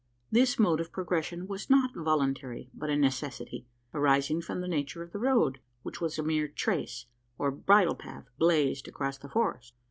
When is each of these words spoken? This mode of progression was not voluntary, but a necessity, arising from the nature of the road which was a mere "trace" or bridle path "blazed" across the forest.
This 0.31 0.57
mode 0.57 0.81
of 0.81 0.91
progression 0.91 1.45
was 1.45 1.69
not 1.69 1.91
voluntary, 1.93 2.71
but 2.73 2.89
a 2.89 2.95
necessity, 2.97 3.67
arising 3.93 4.41
from 4.41 4.59
the 4.59 4.67
nature 4.67 5.03
of 5.03 5.11
the 5.11 5.19
road 5.19 5.59
which 5.83 6.01
was 6.01 6.17
a 6.17 6.23
mere 6.23 6.47
"trace" 6.47 7.05
or 7.37 7.51
bridle 7.51 7.93
path 7.93 8.27
"blazed" 8.39 8.87
across 8.87 9.19
the 9.19 9.29
forest. 9.29 9.75